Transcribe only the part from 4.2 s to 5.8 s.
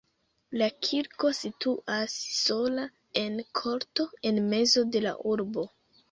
en mezo de la urbo.